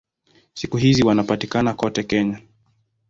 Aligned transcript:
Siku 0.53 0.77
hizi 0.77 1.03
wanapatikana 1.03 1.73
kote 1.73 2.03
Kenya. 2.03 2.39